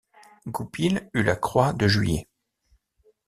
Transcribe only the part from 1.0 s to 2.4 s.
eut la croix de Juillet.